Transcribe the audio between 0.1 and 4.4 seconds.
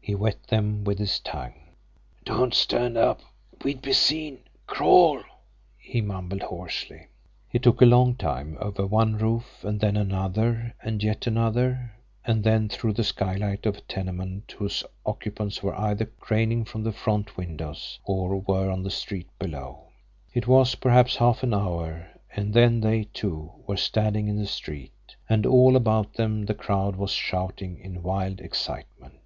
wet them with his tongue. "Don't stand up we'd be seen